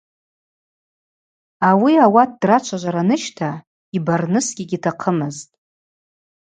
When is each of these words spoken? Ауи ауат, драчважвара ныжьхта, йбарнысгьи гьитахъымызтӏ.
Ауи 1.69 1.93
ауат, 2.05 2.31
драчважвара 2.41 3.03
ныжьхта, 3.09 3.49
йбарнысгьи 3.97 4.69
гьитахъымызтӏ. 4.69 5.53